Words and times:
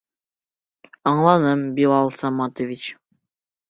Аңланым, 1.13 1.63
Билал 1.79 2.13
Саматович. 2.25 2.93